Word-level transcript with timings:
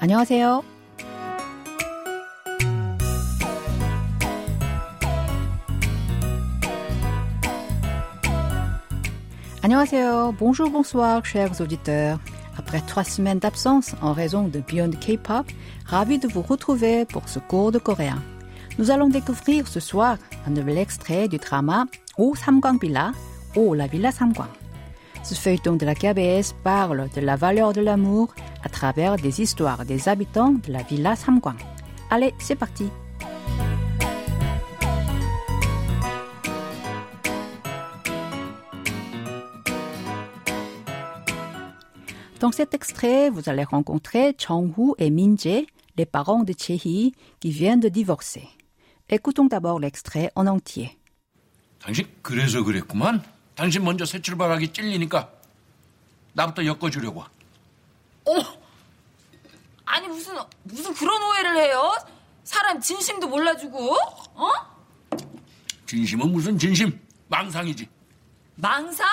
안녕하세요. 0.00 0.62
안녕하세요. 9.62 10.34
Bonjour, 10.38 10.70
bonsoir, 10.70 11.22
chers 11.24 11.60
auditeurs. 11.60 12.18
Après 12.58 12.80
trois 12.80 13.04
semaines 13.04 13.38
d'absence 13.38 13.94
en 14.02 14.12
raison 14.12 14.48
de 14.48 14.60
Beyond 14.60 14.90
K-pop, 15.00 15.46
ravi 15.86 16.18
de 16.18 16.26
vous 16.26 16.42
retrouver 16.42 17.04
pour 17.04 17.28
ce 17.28 17.38
cours 17.38 17.70
de 17.70 17.78
coréen. 17.78 18.20
Nous 18.78 18.90
allons 18.90 19.08
découvrir 19.08 19.68
ce 19.68 19.80
soir 19.80 20.16
un 20.46 20.50
nouvel 20.50 20.78
extrait 20.78 21.28
du 21.28 21.38
drama 21.38 21.86
O 22.18 22.34
Samgwang 22.34 22.80
Villa, 22.80 23.12
O 23.54 23.74
la 23.74 23.86
Villa 23.86 24.10
Samgwang. 24.10 24.50
Ce 25.22 25.34
feuilleton 25.34 25.76
de 25.76 25.86
la 25.86 25.94
KBS 25.94 26.52
parle 26.64 27.08
de 27.14 27.20
la 27.20 27.36
valeur 27.36 27.72
de 27.72 27.80
l'amour 27.80 28.34
à 28.66 28.68
travers 28.68 29.16
des 29.16 29.40
histoires 29.40 29.84
des 29.84 30.08
habitants 30.08 30.52
de 30.52 30.72
la 30.72 30.82
Villa 30.82 31.16
Samgwang. 31.16 31.58
Allez, 32.10 32.34
c'est 32.38 32.56
parti! 32.56 32.88
Dans 42.40 42.50
cet 42.50 42.74
extrait, 42.74 43.30
vous 43.30 43.48
allez 43.48 43.62
rencontrer 43.62 44.34
Chong-hu 44.36 44.94
et 44.98 45.10
Min-jae, 45.10 45.64
les 45.96 46.06
parents 46.06 46.42
de 46.42 46.52
Chae-hee, 46.52 47.12
qui 47.38 47.50
viennent 47.52 47.78
de 47.78 47.88
divorcer. 47.88 48.48
Écoutons 49.08 49.46
d'abord 49.46 49.78
l'extrait 49.78 50.30
en 50.34 50.46
entier. 50.48 50.90
당신 51.78 52.06
그래서 52.22 52.64
그랬구만. 52.64 53.22
당신 53.54 53.84
먼저 53.84 54.04
새 54.04 54.20
출발하기 54.20 54.72
찔리니까 54.72 55.30
나부터 56.32 56.64
엮어주려고. 56.64 57.24
어머! 58.27 58.43
아니 59.85 60.07
무슨 60.07 60.37
무슨 60.63 60.93
그런 60.93 61.21
오해를 61.23 61.57
해요? 61.57 61.93
사람 62.43 62.79
진심도 62.79 63.27
몰라주고, 63.27 63.95
어? 64.35 64.51
진심은 65.85 66.31
무슨 66.31 66.59
진심? 66.59 66.99
망상이지. 67.29 67.89
망상? 68.55 69.07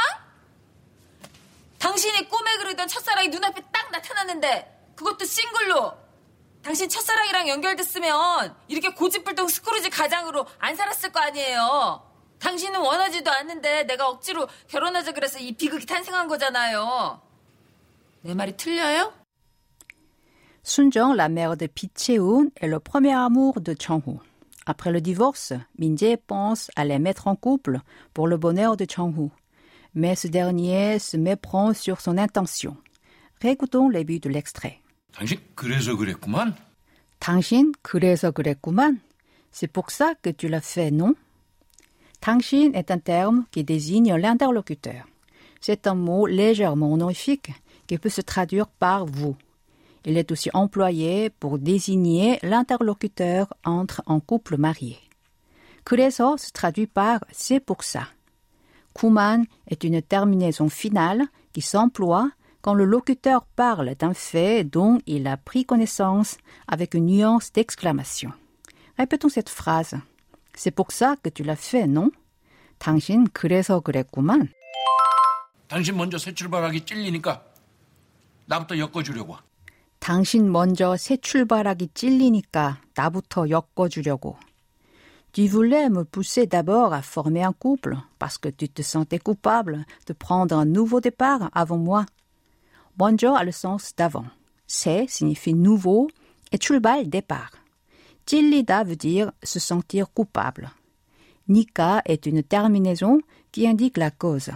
당신이 1.78 2.28
꿈에 2.28 2.56
그리던 2.58 2.88
첫사랑이 2.88 3.28
눈앞에 3.28 3.62
딱 3.72 3.90
나타났는데 3.90 4.92
그것도 4.96 5.24
싱글로. 5.24 6.04
당신 6.62 6.88
첫사랑이랑 6.88 7.48
연결됐으면 7.48 8.56
이렇게 8.68 8.88
고집불통 8.88 9.48
스크루지 9.48 9.90
가장으로 9.90 10.46
안 10.58 10.74
살았을 10.74 11.12
거 11.12 11.20
아니에요. 11.20 12.10
당신은 12.40 12.80
원하지도 12.80 13.30
않는데 13.30 13.84
내가 13.84 14.08
억지로 14.08 14.48
결혼하자 14.68 15.12
그래서 15.12 15.38
이 15.38 15.52
비극이 15.52 15.86
탄생한 15.86 16.26
거잖아요. 16.26 17.20
내 18.23 18.33
말이 18.33 18.55
틀려요? 18.57 19.13
Sunjong, 20.63 21.15
la 21.15 21.29
mère 21.29 21.57
de 21.57 21.67
Pi 21.67 21.89
Cheun, 21.95 22.51
est 22.59 22.67
le 22.67 22.79
premier 22.79 23.13
amour 23.13 23.61
de 23.61 23.73
Chong-hu. 23.73 24.19
Après 24.65 24.91
le 24.91 25.01
divorce, 25.01 25.53
Min-jae 25.79 26.17
pense 26.17 26.69
à 26.75 26.85
les 26.85 26.99
mettre 26.99 27.27
en 27.27 27.35
couple 27.35 27.79
pour 28.13 28.27
le 28.27 28.37
bonheur 28.37 28.77
de 28.77 28.85
Chong-hu. 28.85 29.29
Mais 29.95 30.15
ce 30.15 30.27
dernier 30.27 30.99
se 30.99 31.17
méprend 31.17 31.73
sur 31.73 32.01
son 32.01 32.17
intention. 32.17 32.77
Réécoutons 33.41 33.89
le 33.89 34.03
début 34.03 34.19
de 34.19 34.29
l'extrait. 34.29 34.79
당신 35.11 35.39
그래서 35.55 35.95
그랬구만. 35.95 36.55
당신 37.19 37.71
그래서 37.81 38.31
그랬구만. 38.31 38.99
C'est 39.51 39.71
pour 39.71 39.89
ça 39.89 40.13
que 40.21 40.29
tu 40.29 40.47
l'as 40.47 40.61
fait, 40.61 40.91
non? 40.91 41.15
당신 42.21 42.75
est 42.75 42.91
un 42.91 42.99
terme 42.99 43.45
qui 43.49 43.63
désigne 43.63 44.13
l'interlocuteur. 44.15 45.05
C'est 45.61 45.87
un 45.87 45.95
mot 45.95 46.27
légèrement 46.27 46.93
honorifique 46.93 47.51
qui 47.87 47.97
peut 47.97 48.09
se 48.09 48.21
traduire 48.21 48.67
par 48.67 49.05
vous. 49.05 49.35
Il 50.05 50.17
est 50.17 50.31
aussi 50.31 50.49
employé 50.53 51.29
pour 51.29 51.59
désigner 51.59 52.39
l'interlocuteur 52.43 53.53
entre 53.65 54.01
un 54.07 54.19
couple 54.19 54.57
marié. 54.57 54.97
그래서 55.83 56.37
se 56.37 56.51
traduit 56.51 56.87
par 56.87 57.19
c'est 57.31 57.59
pour 57.59 57.83
ça. 57.83 58.07
구만 58.93 59.45
est 59.67 59.83
une 59.83 60.01
terminaison 60.01 60.69
finale 60.69 61.23
qui 61.53 61.61
s'emploie 61.61 62.29
quand 62.61 62.73
le 62.73 62.85
locuteur 62.85 63.45
parle 63.55 63.95
d'un 63.95 64.13
fait 64.13 64.63
dont 64.63 64.99
il 65.07 65.27
a 65.27 65.37
pris 65.37 65.65
connaissance 65.65 66.37
avec 66.67 66.93
une 66.93 67.05
nuance 67.05 67.51
d'exclamation. 67.51 68.31
Répétons 68.97 69.29
cette 69.29 69.49
phrase. 69.49 69.95
C'est 70.53 70.71
pour 70.71 70.91
ça 70.91 71.15
que 71.23 71.29
tu 71.29 71.43
l'as 71.43 71.55
fait, 71.55 71.87
non? 71.87 72.11
당신 72.79 73.27
그래서 73.33 73.79
그랬구만. 73.79 74.49
당신 75.67 75.95
먼저 75.97 76.17
새 76.17 76.33
출발하기 76.33 76.85
찔리니까 76.85 77.43
나부터 78.45 78.77
엮어주려고. 78.77 79.37
당신 79.99 80.51
먼저 80.51 80.95
새 80.97 81.17
출발하기 81.17 81.89
찔리니까 81.93 82.81
나부터 82.95 83.49
엮어주려고. 83.49 84.37
Tu 85.31 85.47
voulais 85.47 85.89
me 85.89 86.03
pousser 86.05 86.47
d'abord 86.47 86.91
à 86.91 87.03
former 87.03 87.43
un 87.43 87.53
couple 87.53 87.95
parce 88.17 88.39
que 88.39 88.49
tu 88.49 88.67
te 88.67 88.81
sentais 88.81 89.19
coupable 89.19 89.85
de 90.07 90.13
prendre 90.13 90.57
un 90.57 90.65
nouveau 90.65 90.99
départ 90.99 91.51
avant 91.53 91.77
moi. 91.77 92.05
먼저 92.97 93.35
a 93.35 93.43
le 93.43 93.51
sens 93.51 93.93
d'avant. 93.95 94.25
새 94.67 95.05
signifie 95.07 95.53
nouveau 95.53 96.09
et 96.51 96.57
출발 96.57 97.07
départ. 97.09 97.51
찔리다 98.25 98.83
veut 98.83 98.95
dire 98.95 99.31
se 99.43 99.59
sentir 99.59 100.11
coupable. 100.13 100.71
Nika 101.47 102.01
est 102.05 102.25
une 102.25 102.43
terminaison 102.43 103.19
qui 103.51 103.67
indique 103.67 103.97
la 103.97 104.11
cause. 104.11 104.51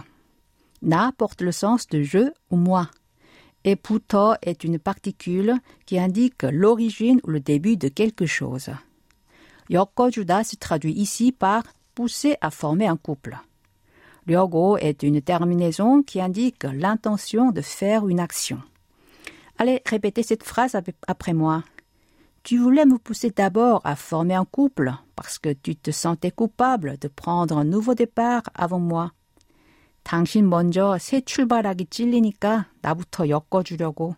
Na 0.82 1.12
porte 1.12 1.40
le 1.40 1.52
sens 1.52 1.88
de 1.88 2.02
je 2.02 2.32
ou 2.50 2.56
moi. 2.56 2.88
et 3.63 3.75
puto 3.75 4.33
est 4.41 4.63
une 4.63 4.79
particule 4.79 5.55
qui 5.85 5.99
indique 5.99 6.43
l'origine 6.43 7.19
ou 7.23 7.31
le 7.31 7.39
début 7.39 7.77
de 7.77 7.87
quelque 7.87 8.25
chose. 8.25 8.69
Yokojuda 9.69 10.43
se 10.43 10.55
traduit 10.55 10.93
ici 10.93 11.31
par 11.31 11.63
pousser 11.93 12.37
à 12.41 12.49
former 12.49 12.87
un 12.87 12.97
couple. 12.97 13.37
Lyogo 14.25 14.77
est 14.77 15.03
une 15.03 15.21
terminaison 15.21 16.03
qui 16.03 16.21
indique 16.21 16.63
l'intention 16.63 17.51
de 17.51 17.61
faire 17.61 18.07
une 18.07 18.19
action. 18.19 18.61
Allez, 19.57 19.81
répétez 19.85 20.23
cette 20.23 20.43
phrase 20.43 20.77
après 21.07 21.33
moi. 21.33 21.63
Tu 22.43 22.57
voulais 22.57 22.85
me 22.85 22.97
pousser 22.97 23.31
d'abord 23.31 23.81
à 23.83 23.95
former 23.95 24.35
un 24.35 24.45
couple 24.45 24.93
parce 25.15 25.39
que 25.39 25.51
tu 25.51 25.75
te 25.75 25.91
sentais 25.91 26.31
coupable 26.31 26.97
de 26.99 27.07
prendre 27.07 27.57
un 27.57 27.65
nouveau 27.65 27.95
départ 27.95 28.43
avant 28.55 28.79
moi. 28.79 29.11
당신 30.09 30.49
먼저 30.49 30.97
새 30.97 31.21
출발하기 31.21 31.85
찔리니까 31.85 32.65
나부터 32.81 33.29
엮어주려고. 33.29 34.15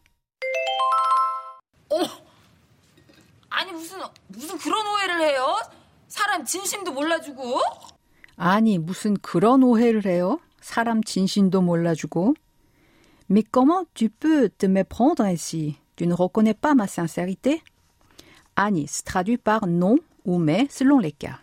어머! 1.89 2.07
아니 3.49 3.73
무슨 3.73 3.99
무슨 4.27 4.57
그런 4.57 4.87
오해를 4.87 5.19
해요? 5.19 5.57
사람 6.07 6.45
진심도 6.45 6.93
몰라주고. 6.93 7.59
아니 8.37 8.77
무슨 8.77 9.15
그런 9.15 9.63
오해를 9.63 10.05
해요? 10.05 10.39
사람 10.61 11.03
진심도 11.03 11.61
몰라주고. 11.61 12.35
Mais 13.29 13.43
comment 13.51 13.85
tu 13.93 14.07
peux 14.07 14.47
te 14.47 14.67
méprendre 14.67 15.25
ainsi? 15.25 15.75
Tu 15.97 16.07
ne 16.07 16.13
reconnais 16.13 16.53
pas 16.53 16.73
ma 16.73 16.87
sincérité? 16.87 17.59
아니 18.55 18.87
se 18.87 19.03
traduit 19.03 19.43
par 19.43 19.67
non 19.67 19.97
ou 20.23 20.39
mais 20.39 20.69
selon 20.69 20.99
les 20.99 21.11
cas. 21.11 21.41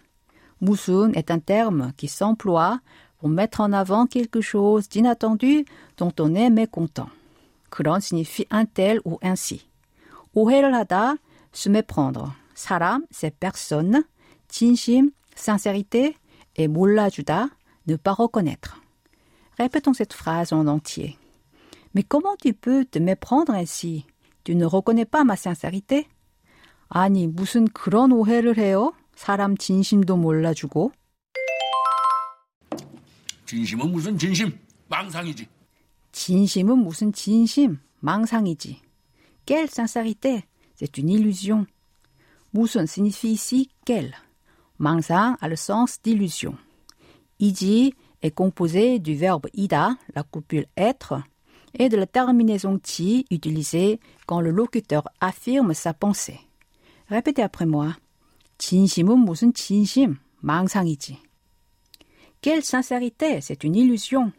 무슨 0.59 1.15
est 1.15 1.31
un 1.31 1.39
terme 1.39 1.93
qui 1.99 2.09
s'emploie 2.09 2.81
pour 3.20 3.30
mettre 3.30 3.62
en 3.62 3.72
avant 3.72 4.06
quelque 4.06 4.42
chose 4.42 4.90
d'inattendu 4.90 5.66
dont 5.98 6.14
on 6.20 6.36
est 6.36 6.50
mécontent. 6.50 7.10
그런 7.70 8.02
signifie 8.02 8.46
un 8.52 8.66
tel 8.66 9.00
ou 9.06 9.18
ainsi. 9.24 9.62
오해를 10.34 10.74
하다, 10.76 11.18
se 11.52 11.70
méprendre. 11.70 12.34
사람, 12.54 13.06
c'est 13.12 13.32
personne. 13.40 14.04
진심, 14.48 15.12
sincérité. 15.36 16.16
Et 16.56 16.68
몰라주다, 16.68 17.50
ne 17.88 17.96
pas 17.96 18.14
reconnaître. 18.14 18.80
Répétons 19.58 19.94
cette 19.94 20.14
phrase 20.14 20.54
en 20.54 20.68
entier. 20.68 21.18
Mais 21.96 22.04
comment 22.04 22.36
tu 22.40 22.54
peux 22.54 22.86
te 22.86 23.00
méprendre 23.00 23.54
ainsi? 23.54 24.06
Tu 24.44 24.56
ne 24.56 24.66
reconnais 24.66 25.06
pas 25.06 25.24
ma 25.24 25.36
sincérité? 25.36 26.08
아니, 26.90 27.28
무슨 27.28 27.66
그런 27.66 28.12
오해를 28.12 28.58
해요? 28.58 28.94
사람 29.16 29.58
진심도 29.58 30.18
몰라주고. 30.18 30.92
진심은 33.48 33.92
무슨 33.92 34.18
진심? 34.18 34.58
망상이지. 34.90 35.48
진심은 36.12 36.78
무슨 36.78 37.12
진심? 37.12 37.80
망상이지. 38.00 38.82
Quelle 39.46 39.68
sincérité? 39.68 40.44
C'est 40.76 40.98
une 40.98 41.10
illusion. 41.10 41.66
무슨 42.54 42.86
signifie 42.86 43.34
ici 43.34 43.70
quelle. 43.86 44.14
망상 44.80 45.38
a 45.42 45.48
le 45.48 45.56
sens 45.56 46.02
d'illusion. 46.02 46.56
이지 47.40 47.94
est 48.22 48.32
composé 48.32 49.00
du 49.00 49.16
verbe 49.16 49.48
ida, 49.54 49.98
la 50.16 50.24
copule 50.24 50.68
être, 50.78 51.22
et 51.74 51.90
de 51.90 51.98
la 51.98 52.06
terminaison 52.06 52.78
ti 52.78 53.26
utilisée 53.32 54.00
quand 54.28 54.40
le 54.40 54.52
locuteur 54.52 55.10
affirme 55.20 55.74
sa 55.74 55.94
pensée. 55.94 56.40
Répétez 57.10 57.42
après 57.42 57.66
moi. 57.66 57.96
진심은 58.58 59.20
무슨 59.20 59.54
진심? 59.54 60.18
망상이지. 60.42 61.18
Quelle 62.42 62.64
sincérité? 62.64 63.40
C'est 63.42 63.64
une 63.64 63.76
illusion. 63.76 64.32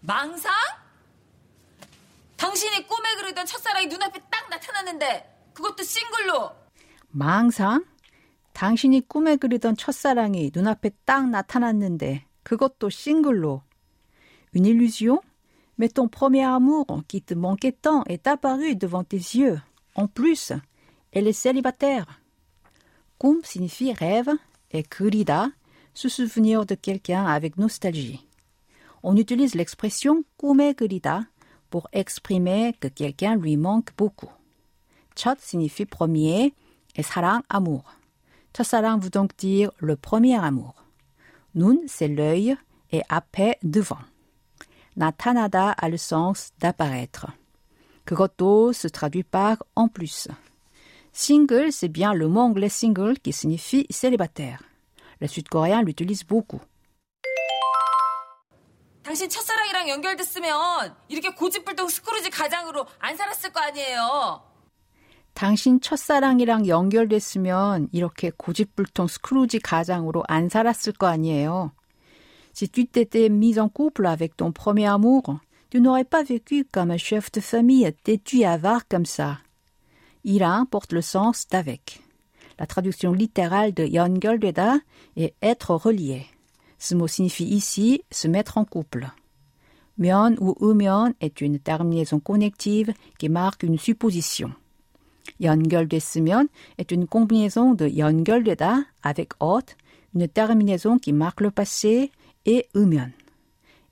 망상? 0.00 0.52
당신이 2.36 2.86
꿈에 2.86 3.14
그리던 3.16 3.46
첫사랑이 3.46 3.86
눈앞에 3.86 4.20
딱 4.30 4.48
나타났는데 4.50 5.50
그것도 5.54 5.82
싱글로. 5.82 6.50
망상? 7.10 7.84
당신이 8.52 9.08
꿈에 9.08 9.36
그리던 9.36 9.76
첫사랑이 9.76 10.50
눈앞에 10.54 10.90
딱 11.04 11.28
나타났는데 11.28 12.24
그것도 12.42 12.90
싱글로. 12.90 13.62
Une 14.54 14.66
illusion? 14.66 15.20
Mais 15.78 15.88
ton 15.88 16.08
premier 16.08 16.44
amour 16.44 16.84
qui 17.08 17.22
te 17.22 17.32
manquait 17.34 17.72
tant 17.72 18.04
est 18.06 18.26
apparu 18.26 18.76
devant 18.76 19.04
tes 19.04 19.16
yeux. 19.16 19.60
En 19.94 20.08
plus, 20.08 20.52
elle 21.12 21.26
est 21.26 21.32
célibataire. 21.32 22.20
꿈 23.18 23.40
signifie 23.44 23.92
rêve 23.92 24.30
et 24.72 24.82
그리다, 24.82 25.52
se 25.94 26.08
souvenir 26.08 26.66
de 26.66 26.74
quelqu'un 26.74 27.26
avec 27.26 27.58
nostalgie. 27.58 28.26
On 29.02 29.16
utilise 29.16 29.54
l'expression 29.54 30.24
꿈에 30.36 30.74
그리다 30.74 31.28
pour 31.70 31.88
exprimer 31.92 32.74
que 32.80 32.88
quelqu'un 32.88 33.36
lui 33.36 33.56
manque 33.56 33.92
beaucoup. 33.96 34.30
첫 35.14 35.38
signifie 35.40 35.86
premier 35.86 36.54
et 36.96 37.02
사랑 37.02 37.42
amour. 37.48 37.84
첫사랑 38.52 39.00
veut 39.00 39.10
donc 39.10 39.36
dire 39.36 39.70
le 39.78 39.96
premier 39.96 40.36
amour. 40.36 40.74
눈 41.54 41.78
c'est 41.86 42.08
l'œil 42.08 42.56
et 42.92 43.02
앞에 43.08 43.56
devant. 43.62 44.04
나타나다 44.96 45.74
a 45.76 45.88
le 45.88 45.96
sens 45.96 46.50
d'apparaître. 46.58 47.26
그것도 48.04 48.72
se 48.72 48.88
traduit 48.88 49.22
par 49.22 49.62
en 49.76 49.88
plus. 49.88 50.28
Single, 51.12 51.72
c'est 51.72 51.88
bien 51.88 52.12
le 52.14 52.28
mot 52.28 52.40
anglais 52.40 52.68
single 52.68 53.18
qui 53.18 53.32
signifie 53.32 53.86
célibataire. 53.90 54.62
Le 55.24 55.26
sud-coréen 55.26 55.82
l'utilise 55.82 56.26
beaucoup. 56.26 56.60
당신 59.02 59.28
첫사랑이랑 59.28 59.88
연결됐으면 59.88 60.96
이렇게 61.08 61.30
고집불통 61.30 61.88
스크루지 61.88 62.30
가장으로 62.30 62.86
안 62.98 63.16
살았을 63.16 63.52
거 63.52 63.60
아니에요. 63.60 64.42
당신 65.34 65.80
첫사랑이랑 65.80 66.68
연결됐으면 66.68 67.88
이렇게 67.92 68.30
고집불통 68.36 69.08
스크루지 69.08 69.60
가장으로 69.60 70.22
안 70.28 70.48
살았을 70.48 70.92
거 70.92 71.06
아니에요. 71.06 71.72
Si 72.52 72.68
tu 72.68 72.84
t'étais 72.84 73.30
mise 73.30 73.58
en 73.58 73.68
couple 73.68 74.06
avec 74.06 74.36
ton 74.36 74.52
premier 74.52 74.86
amour, 74.86 75.40
tu 75.70 75.80
n'aurais 75.80 76.04
pas 76.04 76.22
vécu 76.22 76.64
comme 76.64 76.90
un 76.90 76.98
chef 76.98 77.30
de 77.32 77.40
famille 77.40 77.90
têtu 78.04 78.40
et 78.40 78.46
avare 78.46 78.86
comme 78.88 79.06
ça. 79.06 79.38
이랑 80.24 80.66
porte 80.68 80.92
le 80.92 81.00
sens 81.00 81.48
d'avec. 81.48 82.02
La 82.58 82.66
traduction 82.66 83.12
littérale 83.12 83.72
de 83.72 83.86
연결되다 83.86 84.80
est 85.16 85.34
être 85.42 85.74
relié. 85.74 86.26
Ce 86.78 86.94
mot 86.94 87.06
signifie 87.06 87.44
ici 87.44 88.02
se 88.10 88.28
mettre 88.28 88.58
en 88.58 88.64
couple. 88.64 89.10
면 89.98 90.36
ou 90.40 90.56
으면 90.60 91.14
est 91.20 91.40
une 91.40 91.58
terminaison 91.58 92.20
connective 92.20 92.92
qui 93.18 93.28
marque 93.28 93.62
une 93.62 93.78
supposition. 93.78 94.52
연결됐으면 95.40 96.48
est 96.78 96.90
une 96.90 97.06
combinaison 97.06 97.74
de 97.74 97.88
연결되다 97.96 98.84
avec 99.02 99.34
ot, 99.40 99.76
une 100.14 100.28
terminaison 100.28 100.98
qui 100.98 101.12
marque 101.12 101.40
le 101.40 101.50
passé, 101.50 102.10
et 102.46 102.68
으면. 102.74 103.12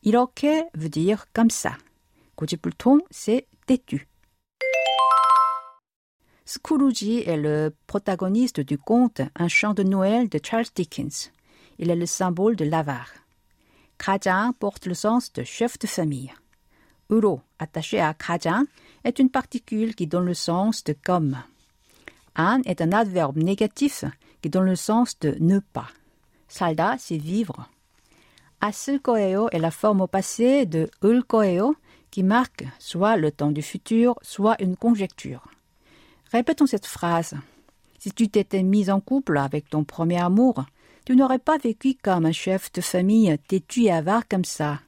이렇게 0.03 0.69
veut 0.75 0.89
dire 0.89 1.27
comme 1.35 1.51
ça. 1.51 1.77
고집불통, 2.37 3.03
c'est 3.11 3.47
têtu. 3.67 4.09
Scrooge 6.56 7.02
est 7.02 7.36
le 7.36 7.74
protagoniste 7.88 8.60
du 8.60 8.78
conte 8.78 9.22
Un 9.36 9.48
chant 9.48 9.74
de 9.74 9.82
Noël 9.82 10.30
de 10.30 10.40
Charles 10.44 10.68
Dickens. 10.76 11.32
Il 11.80 11.90
est 11.90 11.96
le 11.96 12.06
symbole 12.06 12.56
de 12.56 12.64
l'avare. 12.64 13.10
Krajan 13.98 14.54
porte 14.60 14.86
le 14.86 14.94
sens 14.94 15.34
de 15.34 15.44
chef 15.44 15.80
de 15.80 15.88
famille. 15.88 16.32
Uro, 17.10 17.42
attaché 17.58 18.00
à 18.00 18.14
Krajan, 18.14 18.66
est 19.04 19.18
une 19.18 19.32
particule 19.32 19.96
qui 19.96 20.06
donne 20.06 20.28
le 20.28 20.36
sens 20.36 20.84
de 20.84 20.96
comme. 21.04 21.42
An 22.38 22.62
est 22.66 22.82
un 22.82 22.92
adverbe 22.92 23.38
négatif 23.38 24.06
qui 24.44 24.52
donne 24.52 24.66
le 24.66 24.76
sens 24.76 25.18
de 25.22 25.36
ne 25.40 25.58
pas. 25.58 25.90
Salda, 26.50 26.98
c'est 27.00 27.18
vivre. 27.18 27.68
Asulkoeo 28.62 29.50
est 29.50 29.58
la 29.58 29.72
forme 29.72 30.02
au 30.02 30.08
passé 30.08 30.68
de 30.68 30.88
ulkoeo 31.02 31.76
qui 32.12 32.22
marque 32.22 32.68
soit 32.78 33.18
le 33.18 33.32
temps 33.32 33.52
du 33.52 33.64
futur, 33.64 34.20
soit 34.22 34.62
une 34.62 34.78
conjecture. 34.78 35.48
Répétons 36.34 36.66
cette 36.66 36.88
phrase. 36.88 37.36
Si 38.00 38.12
tu 38.12 38.28
t'étais 38.28 38.64
mise 38.64 38.90
en 38.90 39.00
couple 39.00 39.38
avec 39.38 39.70
ton 39.70 39.84
premier 39.84 40.20
amour, 40.20 40.66
tu 41.06 41.16
n'aurais 41.16 41.38
pas 41.38 41.60
vécu 41.60 41.94
comme 41.94 42.26
un 42.26 42.32
chef 42.32 42.72
de 42.72 42.82
famille 42.82 43.38
têtu 43.48 43.84
et 43.84 43.92
avare 43.92 44.28
comme 44.28 44.44
ça. 44.44 44.80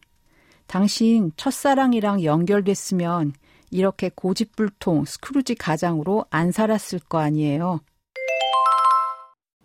당신 0.67 1.31
첫사랑이랑 1.37 2.23
연결됐으면 2.23 3.33
이렇게 3.69 4.09
고집불통 4.09 5.05
스크루지 5.05 5.53
가장으로 5.53 6.25
안 6.31 6.51
살았을 6.51 6.99
거 7.01 7.19
아니에요. 7.19 7.81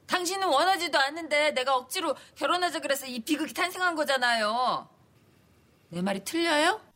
당신은 0.07 0.47
원하지도 0.47 0.99
않는데 0.99 1.53
내가 1.53 1.77
억지로 1.77 2.15
결혼하자 2.35 2.81
그래서 2.81 3.07
이 3.07 3.21
비극이 3.21 3.55
탄생한 3.55 3.95
거잖아요. 3.95 4.87
내 5.89 6.03
말이 6.03 6.23
틀려요? 6.25 6.90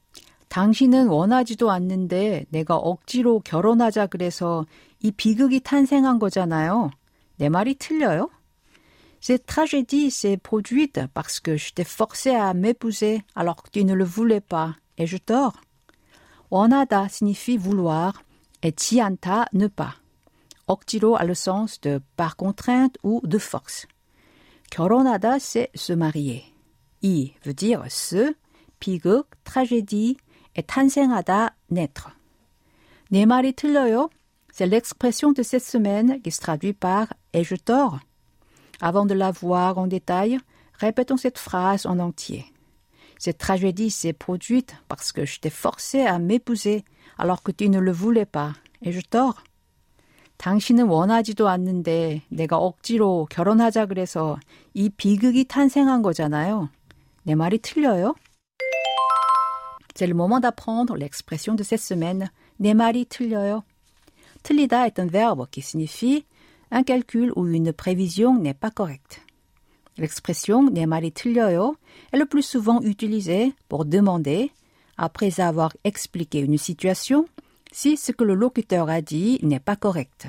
당신은 0.54 1.08
원하지도 1.08 1.72
않는데 1.72 2.46
내가 2.50 2.76
억지로 2.76 3.40
결혼하자 3.40 4.06
그래서 4.06 4.64
이 5.00 5.10
비극이 5.10 5.58
탄생한 5.58 6.20
거잖아요. 6.20 6.92
내 7.38 7.48
말이 7.48 7.74
틀려요? 7.74 8.30
Cette 9.20 9.46
tragédie 9.46 10.12
s'est 10.12 10.36
produite 10.36 11.08
parce 11.12 11.40
que 11.40 11.56
je 11.56 11.72
t'ai 11.72 11.82
forcé 11.82 12.36
à 12.36 12.54
m'épouser 12.54 13.24
alors 13.34 13.64
que 13.64 13.70
tu 13.72 13.84
ne 13.84 13.94
le 13.94 14.04
voulais 14.04 14.40
pas. 14.40 14.76
Et 14.96 15.08
je 15.08 15.16
tort? 15.16 15.58
원하다 16.50 17.08
signifie 17.08 17.58
vouloir 17.58 18.22
et 18.62 18.70
지않다 18.76 19.46
ne 19.54 19.66
pas. 19.66 19.96
억지로 20.68 21.16
a 21.18 21.24
le 21.24 21.34
sens 21.34 21.80
de 21.80 22.00
par 22.16 22.36
contrainte 22.36 22.96
ou 23.02 23.20
de 23.26 23.40
force. 23.40 23.88
결혼하다 24.70 25.40
c'est 25.40 25.70
se 25.74 25.92
marier. 25.94 26.44
이 27.02 27.32
veut 27.44 27.54
dire 27.54 27.82
ce, 27.88 28.36
비극, 28.78 29.26
tragédie 29.42 30.16
탄생하다 30.67 31.55
naître. 31.71 32.11
내 33.09 33.25
말이 33.25 33.53
틀려요? 33.53 34.09
C'est 34.51 34.67
l'expression 34.67 35.31
de 35.31 35.41
cette 35.43 35.63
semaine 35.63 36.21
qui 36.21 36.31
se 36.31 36.41
traduit 36.41 36.73
par 36.73 37.07
ai-je 37.33 37.55
tort? 37.55 37.99
Avant 38.81 39.05
de 39.05 39.13
la 39.13 39.31
voir 39.31 39.77
en 39.77 39.87
détail, 39.87 40.39
répétons 40.73 41.17
cette 41.17 41.37
phrase 41.37 41.85
en 41.85 41.99
entier. 41.99 42.45
Cette 43.17 43.37
tragédie 43.37 43.89
s'est 43.89 44.13
produite 44.13 44.75
parce 44.87 45.11
que 45.11 45.25
je 45.25 45.39
t'ai 45.39 45.49
forcé 45.49 46.05
à 46.05 46.19
m'épouser 46.19 46.85
alors 47.17 47.43
que 47.43 47.51
tu 47.51 47.69
ne 47.69 47.79
le 47.79 47.91
voulais 47.91 48.25
pas. 48.25 48.53
Ai-je 48.81 49.01
tort? 49.01 49.43
당신은 50.37 50.87
원하지도 50.87 51.49
않는데 51.49 52.21
내가 52.29 52.57
억지로 52.57 53.27
결혼하자 53.29 53.87
그래서 53.87 54.37
이 54.73 54.89
비극이 54.89 55.45
탄생한 55.45 56.01
거잖아요. 56.01 56.69
내 57.23 57.35
말이 57.35 57.59
틀려요? 57.59 58.15
C'est 59.95 60.07
le 60.07 60.13
moment 60.13 60.39
d'apprendre 60.39 60.95
l'expression 60.95 61.55
de 61.55 61.63
cette 61.63 61.81
semaine. 61.81 62.29
내 62.59 62.73
말이 62.73 63.05
틀려요. 63.05 63.63
틀리다 64.43 64.87
est 64.87 64.99
un 64.99 65.07
verbe 65.07 65.47
qui 65.49 65.61
signifie 65.61 66.25
un 66.71 66.83
calcul 66.83 67.31
ou 67.35 67.47
une 67.47 67.73
prévision 67.73 68.37
n'est 68.37 68.53
pas 68.53 68.71
correcte. 68.71 69.21
L'expression 69.97 70.69
내 70.69 70.85
말이 70.85 71.11
틀려요 71.11 71.75
est 72.11 72.17
le 72.17 72.25
plus 72.25 72.43
souvent 72.43 72.81
utilisée 72.81 73.53
pour 73.69 73.85
demander, 73.85 74.51
après 74.97 75.39
avoir 75.39 75.73
expliqué 75.83 76.39
une 76.39 76.57
situation, 76.57 77.27
si 77.71 77.97
ce 77.97 78.11
que 78.11 78.23
le 78.23 78.35
locuteur 78.35 78.89
a 78.89 79.01
dit 79.01 79.39
n'est 79.41 79.59
pas 79.59 79.75
correct. 79.75 80.27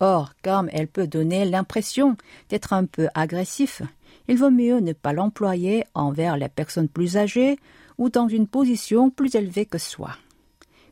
Or, 0.00 0.32
comme 0.42 0.68
elle 0.72 0.88
peut 0.88 1.06
donner 1.06 1.44
l'impression 1.44 2.16
d'être 2.48 2.72
un 2.72 2.86
peu 2.86 3.08
agressif, 3.14 3.82
il 4.28 4.36
vaut 4.36 4.50
mieux 4.50 4.80
ne 4.80 4.92
pas 4.92 5.12
l'employer 5.12 5.84
envers 5.94 6.36
les 6.36 6.48
personnes 6.48 6.88
plus 6.88 7.16
âgées 7.16 7.58
ou 7.98 8.08
dans 8.10 8.28
une 8.28 8.46
position 8.46 9.10
plus 9.10 9.34
élevée 9.34 9.66
que 9.66 9.78
soi. 9.78 10.16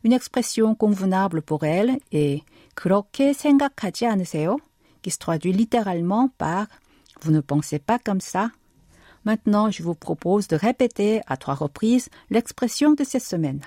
Une 0.04 0.12
expression 0.12 0.74
convenable 0.74 1.42
pour 1.42 1.64
elle 1.64 1.98
est 2.12 2.42
그렇게 2.74 3.32
생각하지 3.32 4.06
않으세요? 4.06 4.58
qui 5.02 5.10
se 5.10 5.18
traduit 5.18 5.52
littéralement 5.52 6.28
par 6.28 6.66
Vous 7.22 7.32
ne 7.32 7.40
pensez 7.40 7.78
pas 7.78 7.98
comme 7.98 8.20
ça? 8.20 8.50
Maintenant, 9.24 9.70
je 9.70 9.82
vous 9.82 9.94
propose 9.94 10.48
de 10.48 10.56
répéter 10.56 11.20
à 11.26 11.36
trois 11.36 11.54
reprises 11.54 12.08
l'expression 12.30 12.92
de 12.92 13.04
cette 13.04 13.24
semaine. 13.24 13.60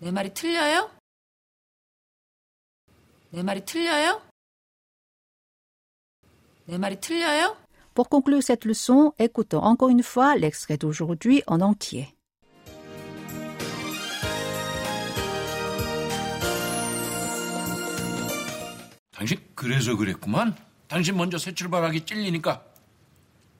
내 0.00 0.10
말이 0.10 0.34
틀려요? 0.34 0.90
내 3.30 3.42
말이 3.42 3.64
틀려요? 3.64 4.20
내 6.66 6.76
말이 6.78 7.00
틀려요? 7.00 7.56
Pour 7.99 8.07
conclure 8.07 8.41
cette 8.41 8.63
leçon, 8.63 9.13
écoutons 9.19 9.61
encore 9.61 9.89
une 9.89 10.03
fois 10.03 10.37
l'extrait 10.37 10.77
d'aujourd'hui 10.77 11.43
en 11.47 11.59
entier. 11.59 12.15
당신 19.11 19.37
그래서 19.53 19.97
그랬구만. 19.97 20.55
당신 20.87 21.17
먼저 21.17 21.37
새 21.37 21.53
출발하기 21.53 22.05
찔리니까 22.05 22.63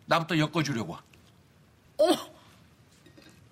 나부터 0.05 0.37
엮어주려고. 0.37 0.95
어머! 1.97 2.15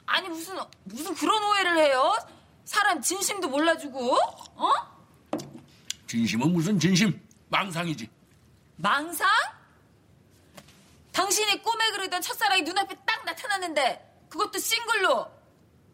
아니 0.05 0.29
무슨 0.29 0.55
무슨 0.85 1.13
그런 1.15 1.43
오해를 1.43 1.79
해요? 1.79 2.13
사람 2.63 3.01
진심도 3.01 3.49
몰라주고 3.49 4.15
어? 4.55 4.71
진심은 6.07 6.53
무슨 6.53 6.79
진심? 6.79 7.19
망상이지. 7.49 8.09
망상? 8.77 9.27
당신이 11.27 11.61
꿈에 11.61 11.91
그리던 11.91 12.21
첫사랑이 12.21 12.61
눈앞에 12.61 12.95
딱 13.05 13.25
나타났는데 13.25 14.27
그것도 14.29 14.59
싱글로 14.59 15.27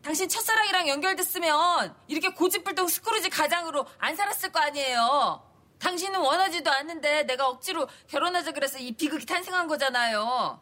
당신 0.03 0.29
첫사랑이랑 0.29 0.87
연결됐으면 0.89 1.95
이렇게 2.07 2.29
고집불통 2.29 2.87
스크루지 2.87 3.31
가장으로 3.31 3.87
안 3.97 4.15
살았을 4.15 4.51
거 4.51 4.59
아니에요. 4.59 5.43
당신은 5.79 6.19
원하지도 6.19 6.69
않는데 6.69 7.23
내가 7.23 7.47
억지로 7.47 7.87
결혼하자 8.09 8.51
그래서 8.51 8.77
이 8.77 8.91
비극이 8.91 9.25
탄생한 9.25 9.67
거잖아요. 9.67 10.61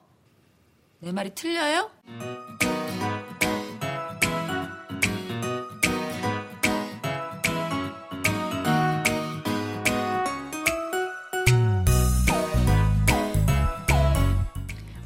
내 1.00 1.12
말이 1.12 1.36
틀려요? 1.36 1.92